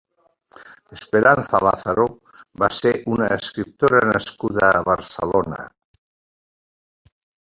[0.95, 2.05] Esperanza Lázaro
[2.63, 5.61] va ser una escriptora nascuda a Barcelona.